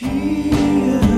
Here. 0.00 1.09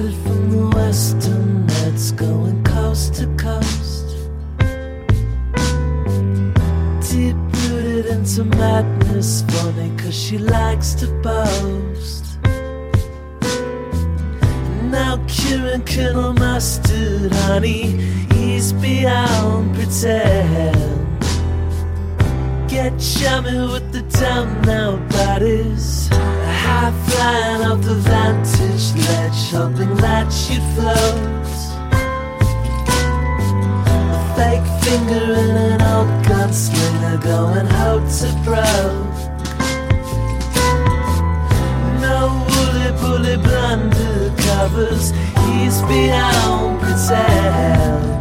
from 0.00 0.50
the 0.50 0.76
western 0.76 1.66
that's 1.66 2.10
going 2.12 2.64
coast 2.64 3.14
to 3.14 3.26
coast. 3.36 4.16
Deep 7.10 7.36
rooted 7.68 8.06
into 8.06 8.44
madness, 8.56 9.42
funny 9.48 9.94
cause 9.98 10.18
she 10.18 10.38
likes 10.38 10.94
to 10.94 11.06
boast. 11.22 12.38
Now 14.90 15.22
Kieran 15.28 15.82
Colonel 15.84 16.32
Mustard, 16.32 17.32
honey, 17.32 18.00
he's 18.32 18.72
beyond 18.72 19.74
pretend 19.74 20.89
get 22.82 22.98
chummy 22.98 23.60
with 23.72 23.92
the 23.92 24.02
town 24.18 24.46
now 24.62 24.96
bodies. 25.08 26.08
High 26.62 26.92
flying 27.06 27.62
off 27.70 27.82
the 27.82 27.96
vantage 28.08 28.86
ledge, 29.06 29.40
hoping 29.56 29.94
that 29.96 30.28
you'd 30.46 30.64
float. 30.74 31.16
A 34.16 34.20
fake 34.36 34.68
finger 34.84 35.26
in 35.42 35.56
an 35.72 35.82
old 35.94 36.12
gunslinger 36.28 37.18
going 37.22 37.68
hope 37.80 38.08
to 38.20 38.30
bro. 38.44 38.70
No 42.06 42.18
woolly 42.48 42.90
bully 43.00 43.36
blunder 43.44 44.32
covers, 44.44 45.10
he's 45.44 45.76
beyond 45.82 46.80
pretend. 46.80 48.19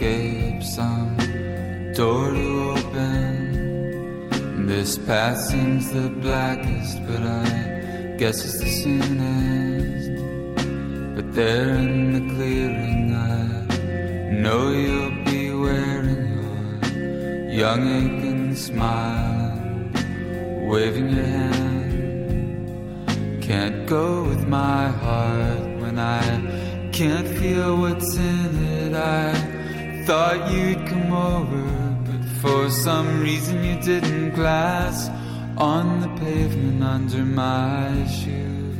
Escape, 0.00 0.62
some 0.62 1.16
door 1.94 2.30
to 2.30 2.70
open. 2.70 4.66
This 4.66 4.96
path 4.98 5.38
seems 5.38 5.90
the 5.92 6.08
blackest, 6.08 7.06
but 7.06 7.22
I 7.22 8.14
guess 8.16 8.44
it's 8.44 8.58
the 8.60 8.68
soonest. 8.82 10.10
But 11.16 11.34
there 11.34 11.74
in 11.74 12.12
the 12.14 12.20
clearing, 12.34 13.14
I 13.14 13.66
know 14.42 14.70
you'll 14.70 15.24
be 15.24 15.52
wearing 15.52 16.38
your 16.38 17.50
young 17.50 17.82
aching 18.00 18.54
smile, 18.56 19.58
waving 20.66 21.10
your 21.10 21.24
hand. 21.24 21.90
Can't 23.42 23.86
go 23.86 24.22
with 24.22 24.46
my 24.46 24.88
heart 24.88 25.80
when 25.82 25.98
I 25.98 26.22
can't 26.92 27.28
feel 27.28 27.76
what's 27.76 28.16
in 28.16 28.64
it. 28.64 28.94
I 28.94 29.49
thought 30.10 30.50
you'd 30.50 30.84
come 30.88 31.12
over, 31.12 31.64
but 32.04 32.22
for 32.42 32.68
some 32.68 33.20
reason 33.22 33.62
you 33.62 33.80
didn't. 33.80 34.34
Glass 34.34 35.08
on 35.56 36.00
the 36.00 36.08
pavement 36.18 36.82
under 36.82 37.24
my 37.24 38.04
shoe. 38.08 38.74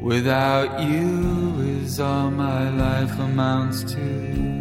Without 0.00 0.82
you 0.82 1.60
is 1.78 2.00
all 2.00 2.32
my 2.32 2.70
life 2.70 3.16
amounts 3.20 3.84
to. 3.92 4.56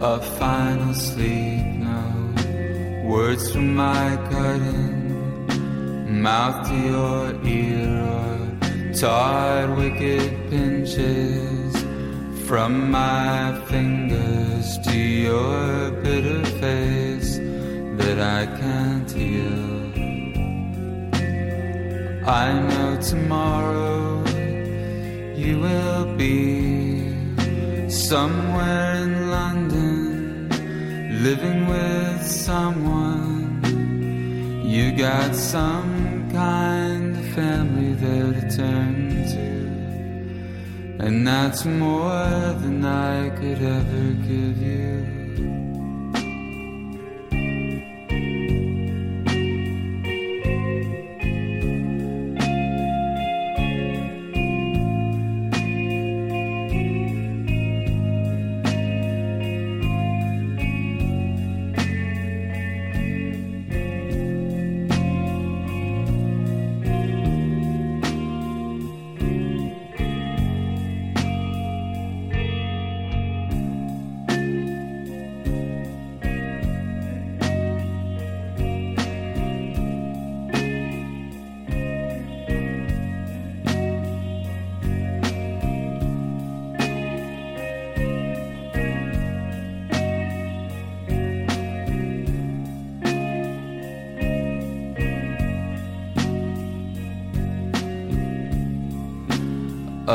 a 0.00 0.20
final 0.38 0.94
sleep. 0.94 1.75
Words 3.06 3.52
from 3.52 3.76
my 3.76 4.16
curtain, 4.30 6.20
mouth 6.22 6.68
to 6.68 6.74
your 6.74 7.44
ear, 7.44 8.02
or 8.02 8.94
tired 8.94 9.76
wicked 9.76 10.50
pinches 10.50 11.72
from 12.48 12.90
my 12.90 13.60
fingers 13.66 14.78
to 14.88 14.98
your 14.98 15.90
bitter 16.02 16.44
face 16.60 17.38
that 18.00 18.18
I 18.18 18.46
can't 18.60 19.08
heal. 19.08 19.92
I 22.26 22.52
know 22.68 22.98
tomorrow 23.00 24.24
you 25.36 25.60
will 25.60 26.06
be 26.16 27.08
somewhere 27.88 28.96
in 28.96 29.30
London 29.30 29.55
living 31.26 31.66
with 31.66 32.24
someone. 32.24 33.60
You 34.64 34.92
got 34.92 35.34
some 35.34 36.30
kind 36.30 37.16
of 37.16 37.26
family 37.34 37.94
there 37.94 38.32
to 38.32 38.56
turn 38.56 38.94
to, 39.32 41.04
and 41.04 41.26
that's 41.26 41.64
more 41.64 42.54
than 42.62 42.84
I 42.84 43.30
could 43.30 43.60
ever 43.60 44.04
give 44.28 44.56
you. 44.70 45.15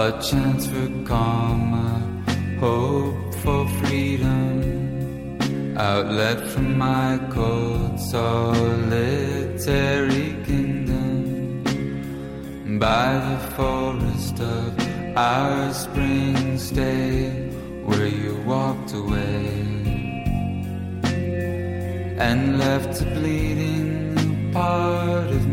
A 0.02 0.12
chance 0.20 0.66
for 0.66 0.90
calm, 1.06 1.74
a 1.76 1.88
hope 2.60 3.36
for 3.44 3.68
freedom, 3.82 5.78
outlet 5.78 6.40
from 6.52 6.68
my 6.76 7.20
cold 7.30 8.00
solitary 8.00 9.10
kingdom. 10.48 11.62
By 12.80 13.10
the 13.30 13.40
forest 13.56 14.40
of 14.40 14.68
our 15.16 15.72
spring 15.72 16.58
stay, 16.58 17.30
where 17.86 18.08
you 18.08 18.34
walked 18.44 18.94
away 18.94 19.46
and 22.28 22.58
left 22.58 23.02
a 23.02 23.06
bleeding 23.06 24.52
part 24.52 25.28
of 25.28 25.46
me 25.48 25.51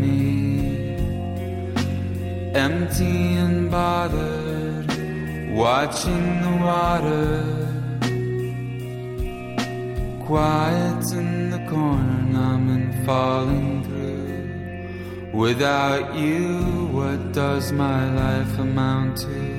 empty 2.55 3.35
and 3.35 3.71
bothered, 3.71 4.87
watching 5.53 6.43
the 6.43 6.57
water. 6.61 7.45
Quiet 10.27 11.13
in 11.13 11.51
the 11.51 11.59
corner, 11.71 12.23
numb 12.23 12.69
and 12.71 13.07
falling 13.07 13.85
through. 13.85 15.31
Without 15.33 16.15
you, 16.15 16.89
what 16.93 17.33
does 17.33 17.73
my 17.73 18.11
life 18.15 18.59
amount 18.59 19.19
to? 19.19 19.58